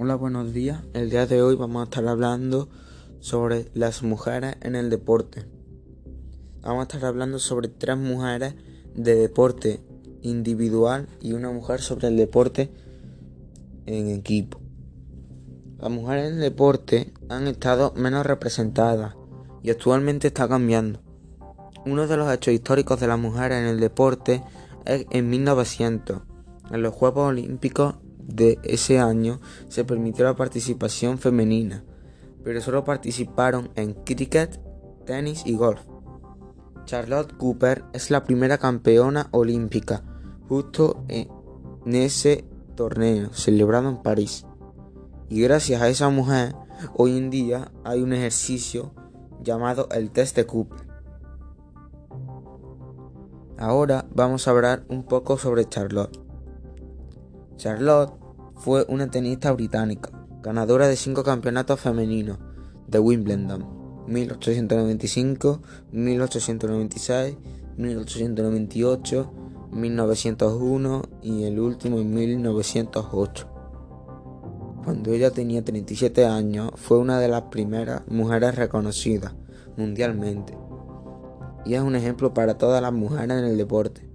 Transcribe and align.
Hola, 0.00 0.14
buenos 0.14 0.52
días. 0.52 0.84
El 0.92 1.10
día 1.10 1.26
de 1.26 1.42
hoy 1.42 1.56
vamos 1.56 1.80
a 1.80 1.84
estar 1.86 2.06
hablando 2.06 2.68
sobre 3.18 3.68
las 3.74 4.04
mujeres 4.04 4.54
en 4.60 4.76
el 4.76 4.90
deporte. 4.90 5.44
Vamos 6.60 6.78
a 6.78 6.82
estar 6.84 7.04
hablando 7.04 7.40
sobre 7.40 7.66
tres 7.66 7.96
mujeres 7.96 8.54
de 8.94 9.16
deporte 9.16 9.80
individual 10.22 11.08
y 11.20 11.32
una 11.32 11.50
mujer 11.50 11.80
sobre 11.80 12.06
el 12.06 12.16
deporte 12.16 12.70
en 13.86 14.10
equipo. 14.10 14.60
Las 15.80 15.90
mujeres 15.90 16.28
en 16.28 16.34
el 16.34 16.42
deporte 16.42 17.12
han 17.28 17.48
estado 17.48 17.92
menos 17.96 18.24
representadas 18.24 19.16
y 19.64 19.70
actualmente 19.70 20.28
está 20.28 20.46
cambiando. 20.46 21.00
Uno 21.86 22.06
de 22.06 22.16
los 22.16 22.32
hechos 22.32 22.54
históricos 22.54 23.00
de 23.00 23.08
las 23.08 23.18
mujeres 23.18 23.58
en 23.58 23.66
el 23.66 23.80
deporte 23.80 24.44
es 24.84 25.06
en 25.10 25.28
1900, 25.28 26.22
en 26.70 26.82
los 26.82 26.94
Juegos 26.94 27.30
Olímpicos 27.30 27.96
de 28.28 28.60
ese 28.62 29.00
año 29.00 29.40
se 29.68 29.84
permitió 29.84 30.24
la 30.24 30.36
participación 30.36 31.18
femenina, 31.18 31.84
pero 32.44 32.60
solo 32.60 32.84
participaron 32.84 33.70
en 33.74 33.94
cricket, 33.94 34.60
tenis 35.04 35.42
y 35.44 35.56
golf. 35.56 35.80
Charlotte 36.84 37.36
Cooper 37.36 37.84
es 37.92 38.10
la 38.10 38.24
primera 38.24 38.58
campeona 38.58 39.28
olímpica 39.32 40.04
justo 40.48 41.04
en 41.08 41.28
ese 41.94 42.44
torneo 42.76 43.32
celebrado 43.32 43.88
en 43.88 44.02
París. 44.02 44.46
Y 45.28 45.42
gracias 45.42 45.82
a 45.82 45.88
esa 45.88 46.08
mujer, 46.08 46.54
hoy 46.94 47.18
en 47.18 47.28
día 47.28 47.72
hay 47.84 48.00
un 48.00 48.12
ejercicio 48.12 48.94
llamado 49.42 49.88
el 49.90 50.10
test 50.10 50.36
de 50.36 50.46
Cooper. 50.46 50.86
Ahora 53.58 54.06
vamos 54.14 54.46
a 54.46 54.52
hablar 54.52 54.84
un 54.88 55.04
poco 55.04 55.36
sobre 55.36 55.68
Charlotte. 55.68 56.27
Charlotte 57.58 58.14
fue 58.54 58.86
una 58.88 59.10
tenista 59.10 59.50
británica, 59.50 60.10
ganadora 60.42 60.86
de 60.86 60.94
cinco 60.94 61.24
campeonatos 61.24 61.80
femeninos 61.80 62.38
de 62.86 63.00
Wimbledon, 63.00 64.04
1895, 64.06 65.60
1896, 65.90 67.36
1898, 67.76 69.32
1901 69.72 71.02
y 71.20 71.44
el 71.44 71.58
último 71.58 71.98
en 71.98 72.14
1908. 72.14 73.48
Cuando 74.84 75.12
ella 75.12 75.32
tenía 75.32 75.64
37 75.64 76.26
años, 76.26 76.70
fue 76.76 76.98
una 76.98 77.18
de 77.18 77.26
las 77.26 77.42
primeras 77.42 78.02
mujeres 78.06 78.54
reconocidas 78.54 79.34
mundialmente 79.76 80.56
y 81.64 81.74
es 81.74 81.82
un 81.82 81.96
ejemplo 81.96 82.32
para 82.32 82.56
todas 82.56 82.80
las 82.80 82.92
mujeres 82.92 83.36
en 83.36 83.44
el 83.44 83.58
deporte. 83.58 84.08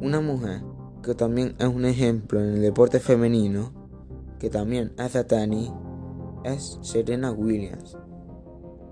Una 0.00 0.20
mujer 0.20 0.62
que 1.02 1.14
también 1.14 1.54
es 1.58 1.66
un 1.66 1.84
ejemplo 1.84 2.40
en 2.40 2.54
el 2.54 2.62
deporte 2.62 3.00
femenino, 3.00 3.72
que 4.38 4.50
también 4.50 4.92
hace 4.98 5.24
tenis, 5.24 5.70
es 6.44 6.78
Serena 6.82 7.32
Williams, 7.32 7.96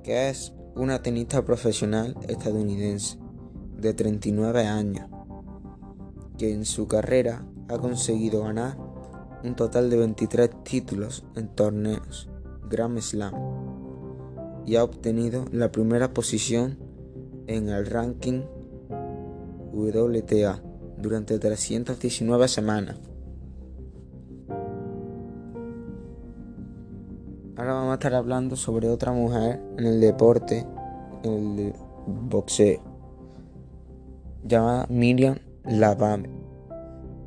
que 0.02 0.28
es 0.28 0.54
una 0.76 1.02
tenista 1.02 1.44
profesional 1.44 2.16
estadounidense 2.28 3.18
de 3.76 3.94
39 3.94 4.66
años, 4.66 5.08
que 6.36 6.52
en 6.52 6.64
su 6.64 6.86
carrera 6.86 7.46
ha 7.68 7.78
conseguido 7.78 8.44
ganar 8.44 8.76
un 9.44 9.54
total 9.54 9.90
de 9.90 9.98
23 9.98 10.64
títulos 10.64 11.24
en 11.36 11.48
torneos 11.48 12.28
Grand 12.68 12.98
Slam 13.00 13.34
y 14.66 14.76
ha 14.76 14.84
obtenido 14.84 15.44
la 15.52 15.72
primera 15.72 16.12
posición 16.12 16.78
en 17.46 17.68
el 17.68 17.86
ranking 17.86 18.42
WTA 19.72 20.67
durante 21.00 21.38
319 21.38 22.48
semanas. 22.48 22.96
Ahora 27.56 27.72
vamos 27.74 27.90
a 27.90 27.94
estar 27.94 28.14
hablando 28.14 28.54
sobre 28.56 28.88
otra 28.88 29.12
mujer 29.12 29.60
en 29.78 29.86
el 29.86 30.00
deporte, 30.00 30.64
el 31.24 31.72
boxeo, 32.06 32.80
llamada 34.44 34.86
Miriam 34.88 35.38
Lavame. 35.64 36.30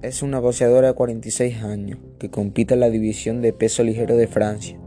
Es 0.01 0.23
una 0.23 0.39
boxeadora 0.39 0.87
de 0.87 0.93
46 0.93 1.63
años 1.63 1.99
que 2.17 2.31
compite 2.31 2.75
en 2.75 2.79
la 2.79 2.89
división 2.89 3.41
de 3.41 3.51
peso 3.51 3.83
ligero 3.83 4.15
de 4.15 4.27
Francia, 4.27 4.79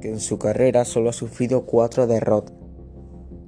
que 0.00 0.10
en 0.10 0.20
su 0.20 0.38
carrera 0.38 0.84
solo 0.84 1.10
ha 1.10 1.12
sufrido 1.12 1.66
cuatro 1.66 2.06
derrotas 2.06 2.54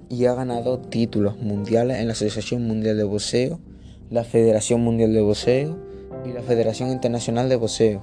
y 0.09 0.27
ha 0.27 0.35
ganado 0.35 0.81
títulos 0.81 1.39
mundiales 1.39 1.99
en 1.99 2.09
la 2.09 2.15
Asociación 2.15 2.67
Mundial 2.67 2.97
de 2.97 3.05
Boxeo 3.05 3.61
la 4.11 4.25
Federación 4.25 4.81
Mundial 4.81 5.13
de 5.13 5.21
Boxeo 5.21 5.79
y 6.25 6.33
la 6.33 6.43
Federación 6.43 6.91
Internacional 6.91 7.49
de 7.49 7.55
Boxeo. 7.55 8.03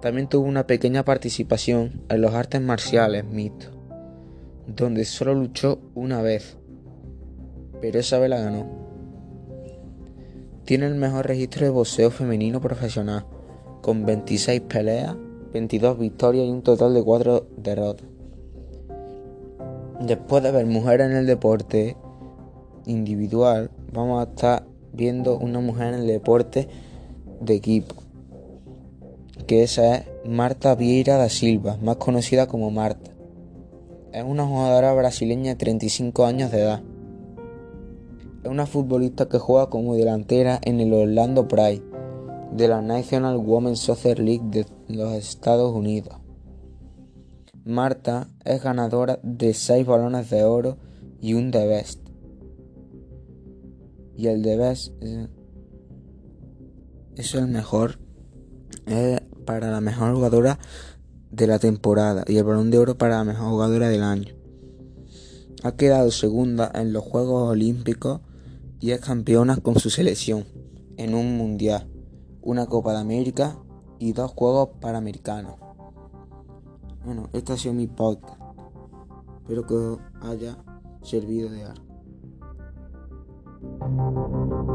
También 0.00 0.28
tuvo 0.28 0.46
una 0.46 0.68
pequeña 0.68 1.04
participación 1.04 2.00
en 2.08 2.20
los 2.20 2.32
artes 2.32 2.60
marciales 2.60 3.24
mixtos, 3.24 3.72
donde 4.68 5.04
solo 5.04 5.34
luchó 5.34 5.80
una 5.96 6.22
vez, 6.22 6.56
pero 7.80 7.98
esa 7.98 8.18
vez 8.20 8.30
la 8.30 8.38
ganó. 8.38 8.66
Tiene 10.64 10.86
el 10.86 10.94
mejor 10.94 11.26
registro 11.26 11.64
de 11.64 11.70
boxeo 11.70 12.10
femenino 12.10 12.60
profesional, 12.60 13.26
con 13.82 14.06
26 14.06 14.60
peleas, 14.62 15.16
22 15.52 15.98
victorias 15.98 16.46
y 16.46 16.50
un 16.50 16.62
total 16.62 16.94
de 16.94 17.02
4 17.02 17.48
derrotas. 17.56 18.06
Después 20.00 20.42
de 20.42 20.52
ver 20.52 20.66
mujeres 20.66 21.10
en 21.10 21.16
el 21.16 21.26
deporte 21.26 21.96
individual, 22.84 23.70
vamos 23.92 24.20
a 24.20 24.30
estar 24.30 24.75
viendo 24.96 25.38
una 25.38 25.60
mujer 25.60 25.94
en 25.94 26.00
el 26.00 26.06
deporte 26.06 26.68
de 27.40 27.54
equipo, 27.54 27.94
que 29.46 29.62
esa 29.62 29.96
es 29.96 30.04
Marta 30.24 30.74
Vieira 30.74 31.18
da 31.18 31.28
Silva, 31.28 31.76
más 31.82 31.96
conocida 31.96 32.46
como 32.46 32.70
Marta. 32.70 33.10
Es 34.12 34.24
una 34.24 34.46
jugadora 34.46 34.94
brasileña 34.94 35.50
de 35.50 35.56
35 35.56 36.24
años 36.24 36.50
de 36.50 36.62
edad. 36.62 36.82
Es 38.42 38.50
una 38.50 38.66
futbolista 38.66 39.28
que 39.28 39.38
juega 39.38 39.68
como 39.68 39.94
delantera 39.94 40.58
en 40.62 40.80
el 40.80 40.92
Orlando 40.94 41.46
Pride 41.46 41.82
de 42.52 42.68
la 42.68 42.80
National 42.80 43.36
Women's 43.36 43.80
Soccer 43.80 44.18
League 44.18 44.44
de 44.44 44.66
los 44.88 45.12
Estados 45.12 45.74
Unidos. 45.74 46.16
Marta 47.64 48.28
es 48.44 48.62
ganadora 48.62 49.18
de 49.22 49.52
6 49.52 49.84
balones 49.84 50.30
de 50.30 50.44
oro 50.44 50.78
y 51.20 51.34
un 51.34 51.50
de 51.50 51.66
Best 51.66 52.05
y 54.16 54.28
el 54.28 54.42
de 54.42 54.56
Best 54.56 54.92
es, 57.16 57.34
el 57.34 57.48
mejor 57.48 57.98
para 59.44 59.70
la 59.70 59.80
mejor 59.80 60.14
jugadora 60.14 60.58
de 61.30 61.46
la 61.46 61.58
temporada 61.58 62.24
y 62.26 62.36
el 62.36 62.44
balón 62.44 62.70
de 62.70 62.78
oro 62.78 62.96
para 62.96 63.18
la 63.18 63.24
mejor 63.24 63.50
jugadora 63.50 63.88
del 63.88 64.02
año. 64.02 64.34
Ha 65.62 65.72
quedado 65.76 66.10
segunda 66.10 66.70
en 66.74 66.92
los 66.92 67.04
Juegos 67.04 67.50
Olímpicos 67.50 68.20
y 68.80 68.92
es 68.92 69.00
campeona 69.00 69.56
con 69.56 69.78
su 69.78 69.90
selección 69.90 70.44
en 70.96 71.14
un 71.14 71.36
mundial, 71.36 71.88
una 72.42 72.66
Copa 72.66 72.92
de 72.92 72.98
América 72.98 73.58
y 73.98 74.12
dos 74.12 74.32
Juegos 74.32 74.70
Panamericanos. 74.80 75.56
Bueno, 77.04 77.28
este 77.32 77.52
ha 77.52 77.56
sido 77.56 77.74
mi 77.74 77.86
podcast. 77.86 78.40
Espero 79.42 79.66
que 79.66 79.74
os 79.74 79.98
haya 80.22 80.58
servido 81.02 81.50
de 81.50 81.64
algo. 81.64 81.85
Thank 83.86 84.00
you. 84.00 84.65